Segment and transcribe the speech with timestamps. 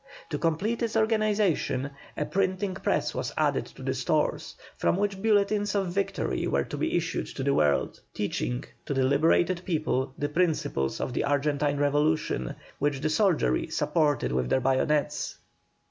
[0.31, 5.75] To complete its organization, a printing press was added to the stores, from which bulletins
[5.75, 10.99] of victory were to issue to the world, teaching to the liberated people the principles
[10.99, 15.37] of the Argentine revolution, which the soldiery supported with their bayonets.